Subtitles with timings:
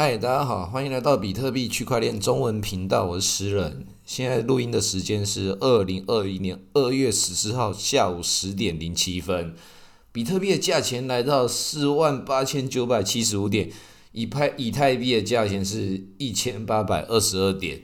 [0.00, 3.84] 嗨，大家好，欢迎来到比特币区块链中文频道，我是诗人。
[4.06, 9.56] 现在录音的时间是二零二一年二月十四号下午十点零七分，
[10.12, 13.72] 比特币的价钱来到四万八千九百七十五点，
[14.12, 17.82] 以拍以太币的价钱是一千八百二十二点。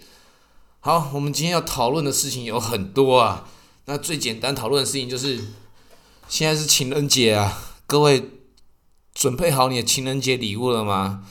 [0.79, 3.49] 好，我们今天要讨论的事情有很多啊。
[3.87, 5.41] 那最简单讨论的事情就是，
[6.29, 8.23] 现在是情人节啊，各位
[9.13, 11.25] 准备好你的情人节礼物了吗？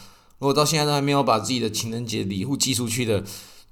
[0.43, 3.23] 如果到现在都还没有把自己的情人节礼物寄出去的，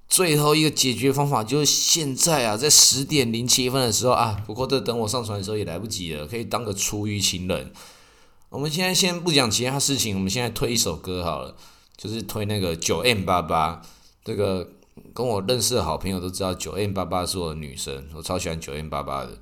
[0.08, 7.74] 最后一个解决方法就是现在啊，在十点零七分的时候啊，不过这等我上传的时候也来不及了，可以当个厨余情人。
[8.48, 11.58] 我们现在先不讲其他事情，我们现在推一首歌好了，
[11.98, 13.82] 就是推那个九 M 八八。
[14.24, 14.70] 这个
[15.14, 19.38] 跟我认识的好朋友都知道，九 M 八八是我的女神，我超喜欢九 M 八八的。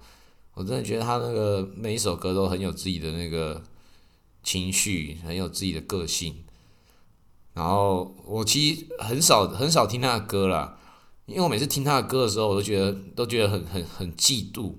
[0.56, 3.62] 我真的觉得她那个每一首歌都很有自己的那个
[4.44, 6.34] 情绪，很有自己的个性。
[7.60, 10.78] 然后我其实很少很少听他的歌啦，
[11.26, 14.76] 因为我每次听他的歌的时候，我都觉得都觉得很很很嫉妒。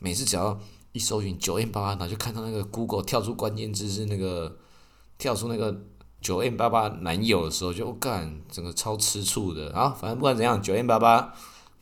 [0.00, 0.58] 每次只要
[0.90, 4.56] 一搜寻九 M 八八，然后就看到那个 Google 跳出关键字是那个
[5.16, 5.72] 跳出那个
[6.20, 9.72] 九 M 八八男友的时候，就干整个超吃醋的。
[9.72, 11.32] 啊，反正不管怎样，九 M 八八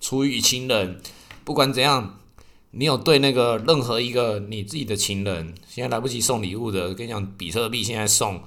[0.00, 1.00] 出于情人，
[1.44, 2.18] 不管怎样，
[2.72, 8.42] 你有对那个任何一个你自己的情人，现在来不及送礼物的，跟你讲，比特币现在送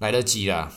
[0.00, 0.72] 来得及啦。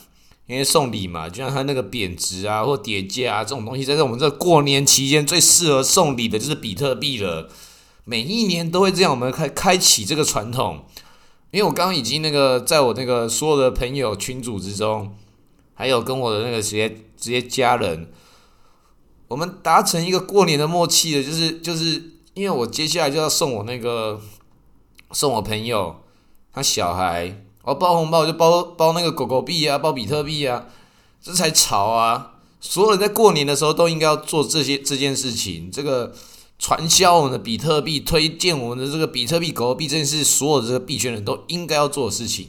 [0.48, 7.50] 因为送礼嘛，就像它那个贬值啊或叠价啊这种东西，在我们这过年期间最适合送礼的就是比特币了。
[8.04, 10.86] 每一年都会这样，我们开开启这个传统。
[11.50, 15.14] 因为我刚刚已经那个在我那个所有的朋友群组之中，
[15.74, 18.10] 还有跟我的那个直接直接家人，
[19.28, 24.18] 我们达成一个过年的默契的，就是就是因为我接下来就要送我那个
[25.12, 26.02] 送我朋友
[26.54, 27.44] 他小孩。
[27.64, 30.66] 我包红包我就包包那个狗狗币啊，包比特币啊，
[31.22, 32.32] 这才潮啊！
[32.60, 36.14] 所有人在过年的时候都应该要做这些这件事情，这个
[36.58, 42.48] 传销我们的比特币，推荐我们的这个比特币狗狗币，这件事所有的这个币圈人都应该要做的事情。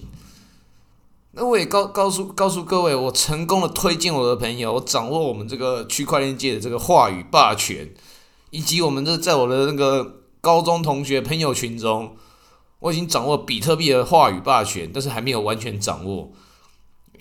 [1.33, 7.93] 那我也告告诉告诉各位，我成功的推荐我的朋友，掌握我们这个区块链界的这个话语霸权，
[8.51, 12.15] 以及我们这在我的那个高中同学朋友群中。
[12.79, 16.31] 我已经掌握比特币的话语霸权，但是还没有完全掌握，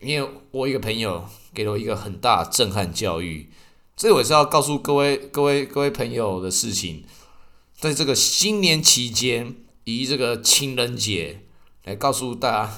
[0.01, 3.51] 因为我一个朋友给了我一个很大震撼教育，
[3.97, 7.05] 这我是要告诉各位、 各位、各位朋友的事情，
[7.77, 11.41] 在这个新年期间，以这个情人节
[11.85, 12.73] 来告诉大家，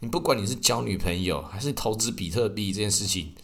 [0.00, 3.34] 你不管你是交女朋友还是投资比特币这件事情，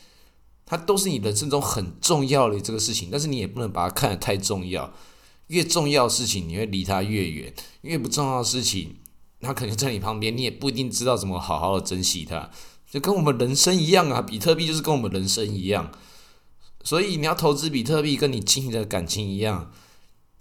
[0.67, 4.93] 它都是你人生中很重要的这个事情，但是你也不能把它看得太重要。
[5.51, 7.53] 越重要的事情，你会离他越远；
[7.83, 8.95] 越不重要的事情，
[9.41, 12.49] 他可能在你旁边，你也不一定知道怎么好好的珍惜它。
[12.89, 15.91] 就跟我们人生一样啊，比特币就是跟我们人生一样。
[16.85, 19.73] 所以你要投资比特币，跟你经营的感情一样，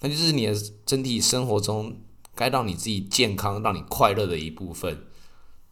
[0.01, 0.55] 那就是你的
[0.85, 1.97] 整体生活中
[2.35, 5.05] 该让你自己健康、让你快乐的一部分。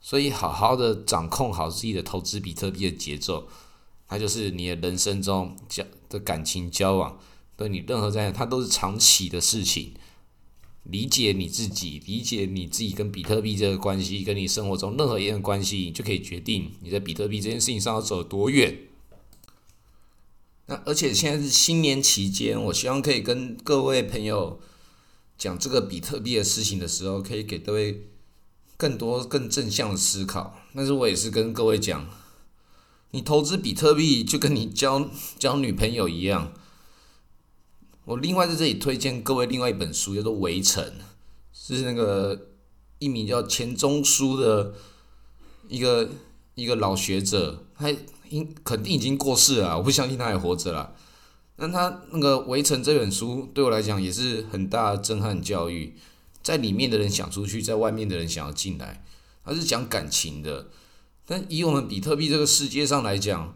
[0.01, 3.47] 所以好好的掌控好自己的投资比特币的节奏，
[4.07, 7.19] 它就是你的人生中交的感情交往。
[7.57, 9.93] 对你任何在，它都是长期的事情。
[10.83, 18.83] 理解你自己，理解你自己跟比特币这个关系，跟你生活中任何一样关系，就可以决定你在比特币这件事情上要走多远。
[20.67, 24.61] 那而且现在是新年期间，我希望可以跟各位朋友
[25.37, 28.03] 讲这个比特币的事情的时候，可以给各位
[28.77, 30.57] 更多更正向的思考。
[30.73, 32.07] 但是我也是跟各位讲，
[33.11, 36.53] 你投资比特币就跟你交交女朋友一样。
[38.07, 40.81] 我另外在这里推荐各位另外一本书，叫做《围城》，
[41.51, 42.51] 是那个
[42.99, 44.73] 一名叫钱钟书的
[45.67, 46.09] 一个
[46.55, 47.93] 一个老学者，他
[48.29, 50.95] 应肯定已经过世了，我不相信他还活着了。
[51.57, 55.93] 那他那个《围城》这本书对我来讲也是很大的震撼教育，
[56.41, 59.03] 在里面的人想出去，在外面的人想要进来，
[59.43, 60.69] 他是讲感情的。
[61.25, 63.53] 但以我们比特币这个世界上来讲，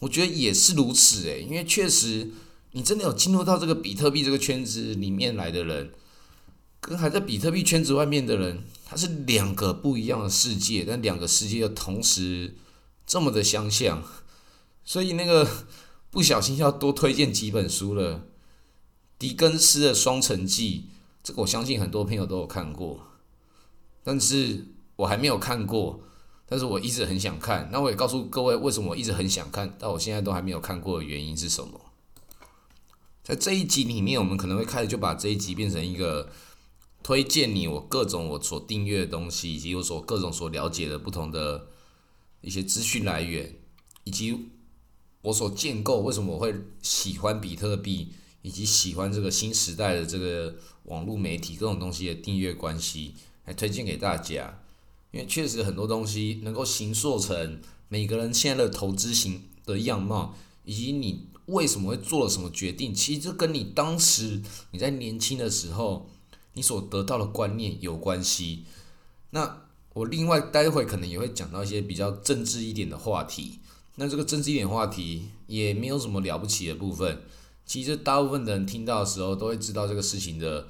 [0.00, 2.30] 我觉得也是如此诶，因为确实。
[2.72, 5.92] 你真的有进入到这个比特币这个圈子里面来的人，
[6.80, 12.54] 跟还在比特币圈子外面的人，他是两个不一样的世界，但两个世界又同时
[13.06, 14.02] 这么的相像，
[14.84, 15.48] 所以那个
[16.10, 18.24] 不小心要多推荐几本书了。
[19.18, 20.86] 狄更斯的《双城记》，
[21.22, 23.06] 这个我相信很多朋友都有看过，
[24.02, 24.66] 但是
[24.96, 26.00] 我还没有看过，
[26.46, 27.68] 但是我一直很想看。
[27.70, 31.91] 那我也告诉各位，为什么我一直很想看，但我现在都还没有看过的原因是什么？
[33.22, 36.30] 在这一集里面，我们可能会开始就把这一集变成一个
[37.04, 41.68] 推荐你我各种我所订阅的东西，以及我所各种所了解的不同的
[42.40, 43.54] 一些资讯来源，
[44.02, 44.36] 以及
[45.22, 46.52] 我所建构为什么我会
[46.82, 48.08] 喜欢比特币，
[48.42, 53.14] 以及喜欢这个新时代的这个网络媒体各种东西的订阅关系，
[53.44, 54.58] 来推荐给大家。
[55.12, 60.34] 因为确实很多东西能够形塑成每个人现在的投资型的样貌，
[60.64, 66.10] 以及你为什么会做了什么决定，其实这跟你当时你在年轻的时候
[66.54, 68.64] 你所得到的观念有关系。
[69.30, 69.62] 那
[69.94, 73.60] 我另外待会可能也会讲到一些比较政治一点的话题。
[73.96, 77.22] 那这个政治一点话题也没有什么了不起的部分，
[77.64, 80.66] 其实大部分的人听到的时候都会知道这个事情的。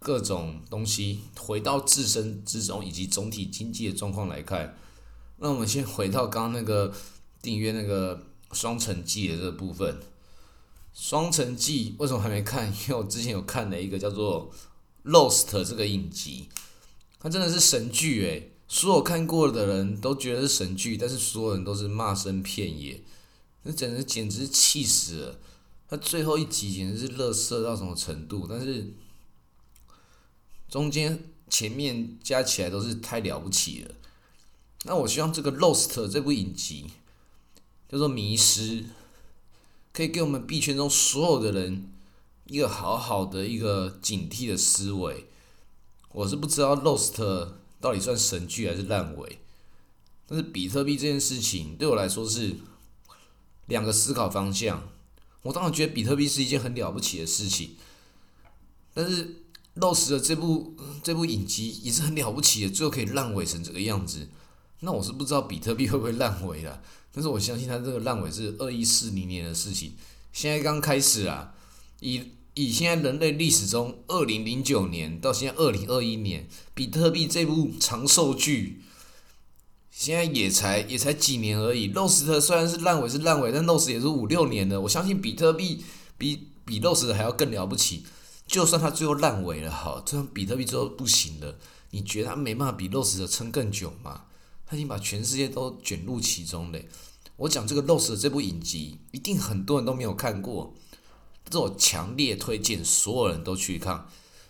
[0.00, 4.78] 各种东西回到自身之中，以及总体经济的状况来看，
[5.38, 6.94] 那我们先回到刚刚那个
[7.42, 8.16] 订阅那个
[8.52, 9.94] 《双城记》的这部分，
[10.92, 12.68] 《双城记》为什么还没看？
[12.84, 14.50] 因为我之前有看了一个叫做
[15.10, 16.48] 《Lost》这个影集，
[17.20, 23.02] 它真的是神剧诶，所有看过的人都觉得是神剧，但是所有人都是骂声片野，
[23.62, 25.38] 那简直简直气死了！
[25.88, 28.46] 它最后一集简直是乐色到什么程度？
[28.48, 28.92] 但是。
[30.70, 31.18] 中间
[31.48, 33.94] 前面加起来都是太了不起了，
[34.84, 36.90] 那我希望这个《Lost》这部影集
[37.88, 38.82] 叫做《迷失》，
[39.92, 41.90] 可以给我们币圈中所有的人
[42.46, 45.28] 一个好好的一个警惕的思维。
[46.12, 47.14] 我是不知道《Lost》
[47.80, 49.38] 到底算神剧还是烂尾，
[50.26, 52.56] 但是比特币这件事情对我来说是
[53.66, 54.88] 两个思考方向。
[55.42, 57.76] 我当然觉得比特币是一件很了不起的事情，
[58.94, 59.42] 但是。
[59.74, 60.74] 落实的这部
[61.04, 64.26] 这部影集也是很了不起的，最后可以烂尾成这个样子。
[64.80, 66.80] 那我是不知道比特币会不会烂尾了，
[67.12, 69.94] 但是我相信它这个烂尾是二一四零年的事情，
[70.32, 71.54] 现在刚开始啊。
[72.00, 72.22] 以
[72.54, 78.82] 以现在人类历史中，二零零九年到现在二零二一年，比特币这部长寿剧，
[79.90, 81.88] 现在也才也才几年而已。
[81.88, 84.80] 落实的虽然是烂尾是烂尾，但落实也是五六年的。
[84.82, 85.84] 我相信比特币
[86.16, 88.04] 比比落实的还要更了不起。
[88.46, 91.58] 就算它最后烂尾了，哈，就算比特币最后不行了，
[91.90, 94.22] 你觉得它没办法比 Lost 的撑更久吗？
[94.68, 96.86] 他已经把全世界都卷入其中嘞。
[97.36, 100.74] 我讲这个 Lost 的这部影集，一定很多人都没有看过，
[101.48, 104.06] 这我强烈推荐所有人都去看，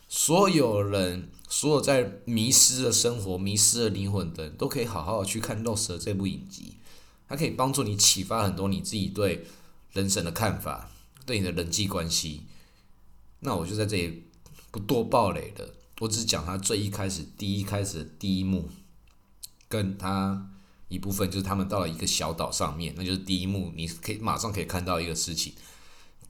[0.09, 6.75] 所有人，所有在迷失的生活、迷失的灵魂的人都可以好好的去看 Lost 这部影集，
[7.29, 9.47] 它可以帮助你启发很多你自己对
[9.93, 10.91] 人生的看法，
[11.25, 12.43] 对你的人际关系。
[13.41, 14.25] 那我就在这里
[14.73, 15.69] 不多暴雷了，
[16.01, 18.69] 我只讲他最一开始第一开始的第一幕，
[19.69, 20.51] 跟他
[20.89, 25.53] 一部分就是他们到了一个小岛上面，那就是第一幕，你可以马上可以看到一个事情。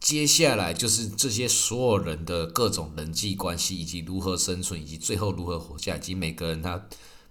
[0.01, 6.87] 接下来就是这些所有人的各种人际关系，以及如何生存，以及最后如何活下，以及每个人他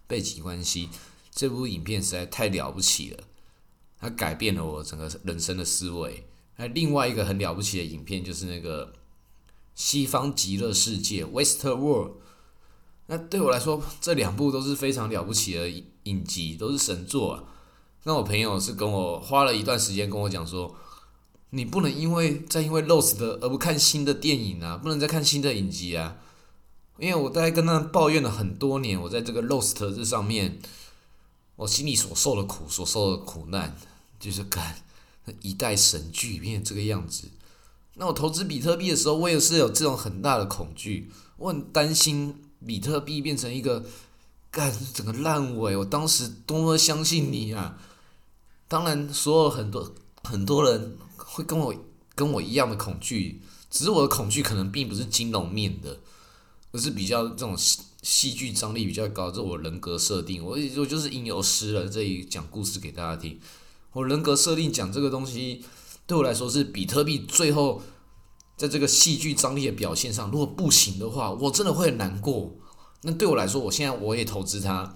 [0.07, 0.89] 背景关系。
[1.31, 3.23] 这部影片实在太了不起了，
[3.99, 6.27] 它改变了我整个人生的思维。
[6.55, 8.93] 那另外一个很了不起的影片就是那个。
[9.75, 12.13] 西方极乐世界 （West World），
[13.07, 15.69] 那对我来说，这两部都是非常了不起的
[16.03, 17.43] 影集，都是神作啊。
[18.03, 20.75] 那我朋友是跟我花了一段时间跟我讲说，
[21.49, 26.17] 你不能因为再因为 Lost 而不看新的电影啊，不能再看新的影集啊。
[26.99, 30.59] 因为我大概跟他抱怨了很多年，我在这个 Lost 这上面，
[31.55, 33.77] 我心里所受的苦，所受的苦难，
[34.19, 34.75] 就是看
[35.41, 37.29] 一代神剧变成这个样子。
[37.95, 43.85] 那我投资比特币的时候，我也是有这种很大的恐惧，我很担心比特币变成一个
[44.49, 45.75] 干整个烂尾。
[45.77, 47.77] 我当时多么相信你啊！
[48.67, 51.73] 当然，所有很多很多人会跟我
[52.15, 55.99] 跟我一样的恐惧，只是我的恐惧可能并不是金融面的，
[56.71, 60.43] 而是比较这种戏戏剧张力比较高，这我人格设定。
[60.43, 63.39] 我我就是吟游诗人，这里讲故事给大家听。
[63.93, 65.63] 我人格设定讲这个东西。
[66.05, 67.81] 对我来说是比特币最后
[68.57, 72.51] 在这个戏剧张力的表现上，如果不行的话，我真的会很难过。
[73.03, 74.95] 那对我来说，我现在我也投资它。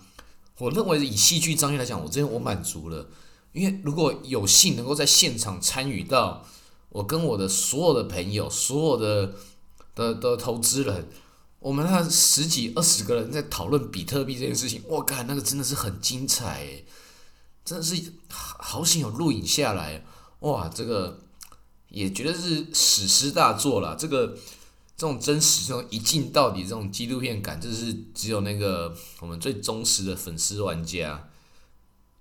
[0.57, 3.07] 我认为以戏剧张力来讲，我这边我满足了。
[3.53, 6.45] 因为如果有幸能够在现场参与到，
[6.89, 9.33] 我跟我的所有的朋友、所有的
[9.93, 11.09] 的的投资人，
[11.59, 16.83] 我们那十几二十个人在讨论比特币这件事情，我靠，那个真的是很精彩，
[17.63, 20.03] 真的是好险有录影下来。
[20.39, 21.19] 哇，这个
[21.91, 23.95] 也觉得是史诗大作了。
[23.95, 24.35] 这个
[24.97, 31.29] 这种真实、这种一镜到底、这种纪录片感，这是只有那个我们最忠实的粉丝玩家，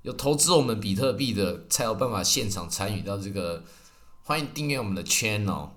[0.02, 3.64] 有投资我们比特币的，才有办法现场参与到这个。
[4.22, 5.70] 欢迎订阅我们的 channel，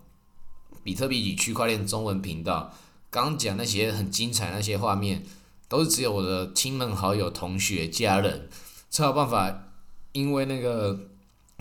[0.84, 2.74] 比特币与区块链中文频道。
[3.10, 5.24] 刚讲那些很精彩那些画面，
[5.68, 8.50] 都是只有我的亲朋好友、同学、家人
[8.90, 9.70] 才有办法。
[10.12, 11.10] 因为那个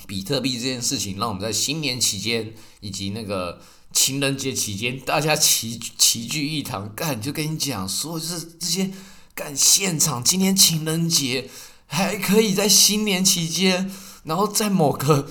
[0.07, 3.61] 比特币这件事情，让我们在新年期间以及那个
[3.93, 8.91] 情人节期间，大家齐齐聚一堂，干就跟你讲说，就是这些
[9.35, 11.49] 干现场，今天情人节
[11.87, 13.91] 还可以在新年期间，
[14.25, 15.29] 然后在某个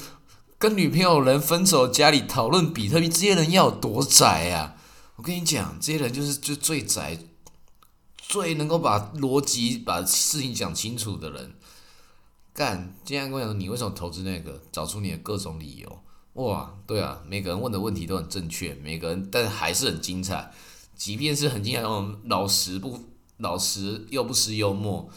[0.58, 4.76] 跟女朋友人分手家里讨论比特币，这些人要多宅啊！
[5.18, 7.20] 我跟你讲，这些人就是就最宅。
[8.18, 11.54] 最能够把逻辑把事情讲清楚的人，
[12.54, 12.94] 干！
[13.06, 14.62] 今天跟我讲，你为什么投资那个？
[14.74, 16.00] 找出你的各种理由。
[16.34, 20.52] 哇，对啊，每个人问的问题都很正确，每个人但还是很精彩。
[20.94, 23.00] 即便是很精彩，我们老实不
[23.38, 25.10] 老实又不失幽默。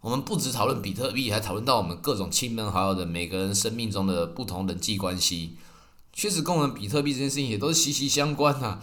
[0.00, 5.56] 我们不止讨论比特币，还讨论到我们各种亲朋好友的每个人生命中的不同人际关系，
[6.12, 8.80] 确实跟我们比特币这件事情也都是息息相关呐。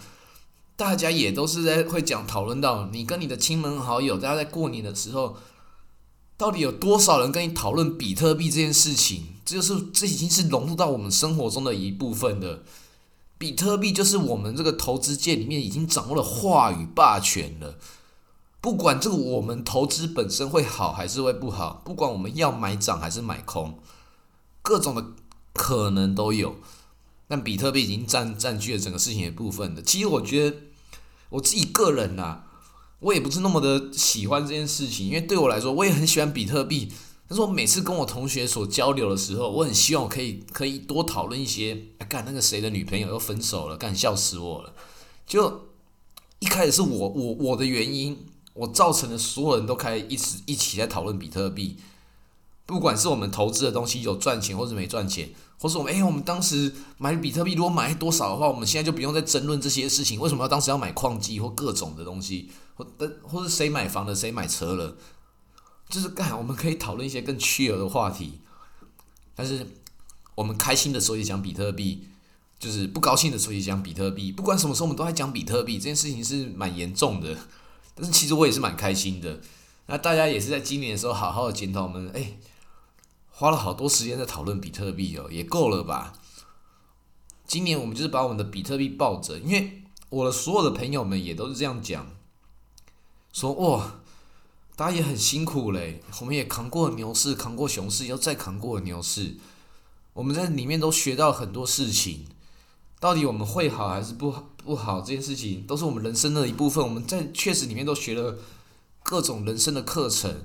[0.76, 5.36] 大家也都是在会讲讨论到你跟你的亲朋好友，大家在过年的时候，
[6.40, 9.24] 到底有多少人跟你讨论比特币这件事情？
[9.44, 12.62] 这就是这已经是融入到我们生活中的一部分的。
[13.36, 17.76] 比特币就是我们这个投资界里面已经掌握了话语霸权了。
[18.62, 23.78] 不管这个我们投资本身会好还是会不好，不管我们要买涨还是买空，
[24.62, 25.04] 各种的
[25.52, 26.56] 可能都有。
[27.28, 29.82] 但比特币已经占占据了整个事情的部分的。
[29.82, 30.56] 其实我觉得。
[31.28, 32.42] 我自己个人呐，
[33.00, 36.92] 我也不是那么的喜欢这件事情，因为对我来说，我也很喜欢比特币。
[37.26, 41.78] 但是我每次跟我同学所交流的时候，我很希望我可以可以多讨论一些。
[42.08, 44.74] 干那个谁的女朋友又分手了，干笑死我了。
[45.26, 45.68] 就
[46.40, 51.76] 一开始是我我我的原因，我造成了所有人都开始一直一起在讨论比特币。
[52.66, 55.30] 不管是我们投资的东西有赚钱或者没赚钱，
[55.60, 60.18] 或是我们哎，我们当时买比特币如果买多少的话，我们现在就不用再争论这些事情。
[60.18, 64.96] 为什么要当时要买矿机或各种的东西，或的或是谁买房了，谁买车了，
[65.90, 68.40] 就是干我们可以讨论一些更趣有的话题。
[69.34, 69.66] 但是
[70.34, 72.06] 我们开心的时候也讲比特币，
[72.58, 74.32] 就是不高兴的时候也讲比特币。
[74.32, 77.36] 不管什么时候我们都在讲比特币，这件事情是蛮严重的。
[77.94, 79.38] 但是其实我也是蛮开心的。
[79.88, 82.32] 那大家也是在今年的时候好好的检讨我们，哎。
[83.40, 86.12] 花了好多时间在讨论比特币哦，也够了吧？
[87.46, 92.06] 今年我们就是把我们的比特币抱着，因为我的所有的朋友们也都是这样讲，
[93.32, 93.94] 说哇，
[94.76, 99.36] 大家也很辛苦嘞，我们也扛过了牛市，扛过熊市，又再扛过了牛市，
[100.12, 102.26] 我们在里面都学到很多事情。
[103.00, 105.00] 到底我们会好还是不好不好？
[105.00, 106.84] 这件事情都是我们人生的一部分。
[106.84, 108.38] 我们在确实里面都学了
[109.02, 110.44] 各种人生的课程。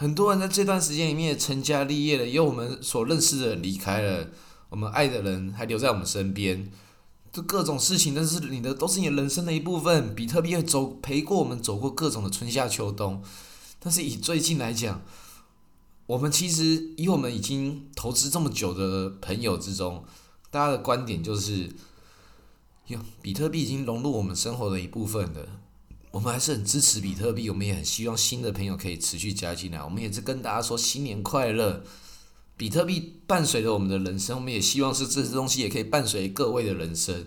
[0.00, 4.28] 很多人在这段时间里面成家立业了，有我们所认识的人离开了，
[4.70, 6.72] 我们爱的人还留在我们身边，
[7.30, 10.14] 这各种事情，都是你的都是你人生的一部分。
[10.14, 13.22] 比特币走陪过我们走过各种的春夏秋冬，
[13.78, 15.02] 但是以最近来讲，
[16.06, 20.02] 我们其实以我们已经投资这么久的朋友之中，
[20.50, 21.70] 大家的观点就是，
[22.86, 25.59] 哟，比特币已经融入我们生活的一部分了。
[26.10, 29.82] 我们还是很支持比特币，我们也很希望新的朋友可以持续加进来。
[29.82, 31.84] 我们也是跟大家说新年快乐。
[32.56, 37.26] 比特币伴随着我们的人生，我们也希望是这些东西也可以伴随各位的人生。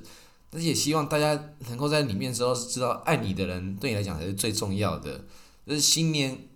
[0.51, 5.25] 但是也希望大家能够在里面之后知道，爱你的人对你来讲才是最重要的。
[5.65, 6.49] 这是新年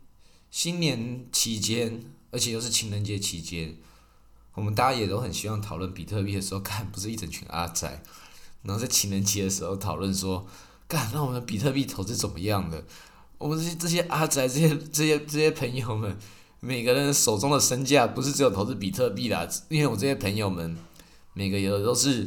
[0.51, 3.77] 新年期间，而且又是情人节期间，
[4.53, 8.03] 我们大家也都很希望讨论比特币的时候，看不是一整群阿仔，
[8.61, 10.45] 然后在情人节的时候讨论说。
[10.87, 12.81] 干，那我们比特币投资怎么样的？
[13.37, 16.17] 我们这些这些阿宅，这些这些这些朋友们，
[16.61, 20.75] 每个人手中的身价不是只有投资比特币啦，因为我这些朋友们，
[21.33, 22.25] 每个有的都是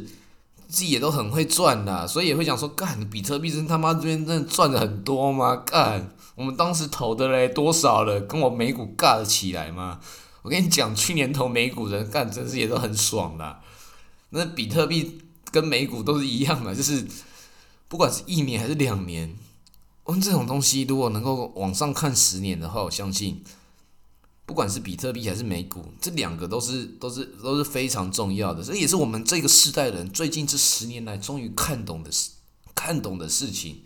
[0.69, 5.55] 自己也都很会赚的，所以也会讲说，干，比特币真他妈这边真的赚的很多吗？
[5.55, 8.21] 干，我们当时投的嘞多少了？
[8.21, 9.99] 跟我美股尬的起来吗？
[10.43, 13.59] 我跟你讲，去年投美股人干，真是也都很爽的。
[14.29, 15.19] 那比特币
[15.51, 17.05] 跟美股都是一样的，就是。
[17.91, 19.35] 不管是一年还是两年，
[20.05, 23.43] 我们这种东西如果能够往上看十年的话，我相信，
[24.45, 28.63] 不管是比特币还是美股，这两个都是都是都是非常重要的。
[28.63, 32.29] 这也是我们这个世代人最近这十年来终于看懂的事，
[32.73, 33.83] 看懂的事情。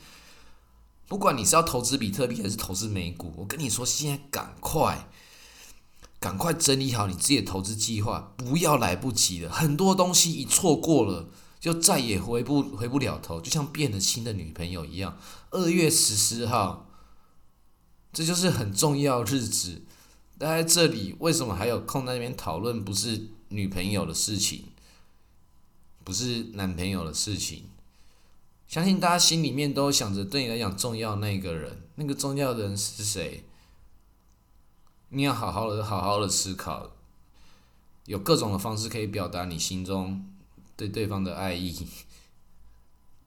[1.08, 5.10] 不管你是要投资比特币还是投资美股，我跟你说，现在赶快
[6.20, 9.52] 赶快整理好你自己的投资计划，不要来不及了。
[9.52, 11.30] 很多东西一错过了。
[11.66, 15.18] 就再也回不回不了头，就像变了心的女朋友一样。
[15.50, 16.92] 二月十四号，
[18.14, 19.82] 这就是很重要日子。
[20.38, 24.66] 待在这里，为什么还有空在那边讨论不是女朋友的事情，
[26.04, 27.64] 不是男朋友的事情？
[28.68, 33.44] 相信大家心里面都想着，对你来讲重要那个人，那个重要的人是谁？
[35.10, 36.92] 你要好好的、好好的思考。
[38.06, 40.28] 有各种的方式可以表达你心中
[40.76, 41.74] 对对方的爱意，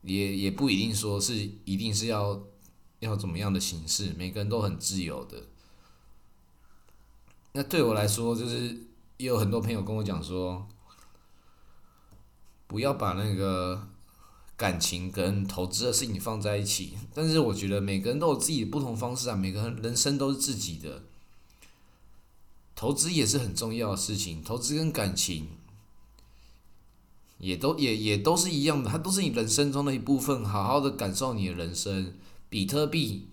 [0.03, 2.43] 也也不一定说是一定是要
[3.01, 5.45] 要怎么样的形式，每个人都很自由的。
[7.53, 8.77] 那对我来说，就是
[9.17, 10.69] 也有很多朋友跟我讲说，
[12.67, 13.89] 不要把那个
[14.57, 16.97] 感情跟投资的事情放在一起。
[17.15, 21.05] 但是我觉得每个人都有自己的不同方式啊，每个人人生都是自己的。
[22.77, 25.49] 投资也是很重要的事情，投资跟感情
[27.39, 30.45] 也都也也都是一样的，它都是你人生中的一部分。
[30.45, 32.15] 好好的感受你的人生，
[32.49, 33.29] 比特币，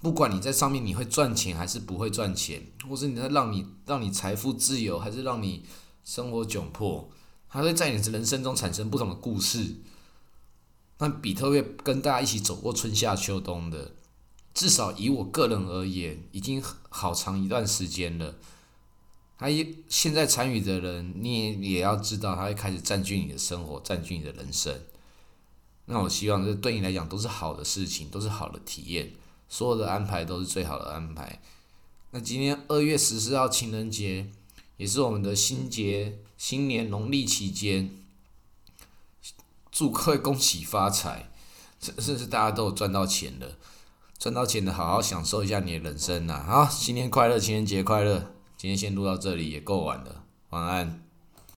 [0.00, 5.64] 不管你在上面你会赚钱还是不会赚钱，或是你在让你让你财富自由，还是让你
[6.02, 7.10] 生活窘迫，
[7.48, 9.76] 它会在你的人生中产生不同的故事。
[10.98, 13.92] 那比特币跟大家一起走过春夏秋冬的，
[14.54, 18.36] 至少以我个人而言，已经好长一段时间了。
[19.42, 24.72] 他一现在参与的人，你也要知道，他会开始占据你的生活，占据你的人生。
[25.86, 29.10] 那我希望这对你来讲都是好的事情，都是好的体验，
[29.48, 31.42] 所有的安排都是最好的安排。
[32.12, 34.30] 那今天二月十四号情人节，
[34.76, 37.90] 也是我们的新节，新年农历期间，
[39.72, 41.32] 祝各位恭喜发财，
[41.80, 43.56] 甚甚至大家都有赚到钱的，
[44.20, 46.44] 赚到钱的好好享受一下你的人生呐！
[46.46, 48.31] 好，新年快乐，情人节快乐！
[48.62, 51.02] 今天先录到这里，也够晚了，晚安。